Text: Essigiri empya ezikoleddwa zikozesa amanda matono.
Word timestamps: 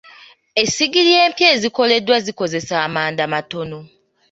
Essigiri 0.61 1.11
empya 1.25 1.47
ezikoleddwa 1.55 2.17
zikozesa 2.25 2.73
amanda 2.87 3.23
matono. 3.33 3.79